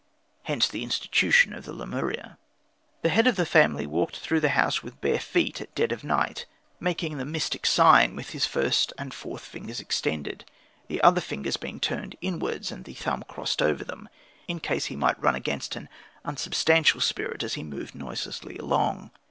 Hence 0.45 0.67
the 0.67 0.81
institution 0.81 1.53
of 1.53 1.63
the 1.63 1.73
Lemuria. 1.73 2.39
The 3.03 3.09
head 3.09 3.27
of 3.27 3.35
the 3.35 3.45
family 3.45 3.85
walked 3.85 4.17
through 4.17 4.39
the 4.39 4.49
house 4.57 4.81
with 4.81 4.99
bare 4.99 5.19
feet 5.19 5.61
at 5.61 5.75
dead 5.75 5.91
of 5.91 6.03
night, 6.03 6.47
making 6.79 7.19
the 7.19 7.23
mystic 7.23 7.67
sign 7.67 8.15
with 8.15 8.31
his 8.31 8.47
first 8.47 8.91
and 8.97 9.13
fourth 9.13 9.43
fingers 9.43 9.79
extended, 9.79 10.43
the 10.87 11.01
other 11.03 11.21
fingers 11.21 11.55
being 11.55 11.79
turned 11.79 12.15
inwards 12.19 12.71
and 12.71 12.85
the 12.85 12.95
thumb 12.95 13.23
crossed 13.27 13.61
over 13.61 13.83
them, 13.83 14.09
in 14.47 14.59
case 14.59 14.85
he 14.85 14.95
might 14.95 15.21
run 15.21 15.35
against 15.35 15.75
an 15.75 15.87
unsubstantial 16.25 16.99
spirit 16.99 17.43
as 17.43 17.53
he 17.53 17.61
moved 17.61 17.93
noiselessly 17.93 18.57
along. 18.57 19.11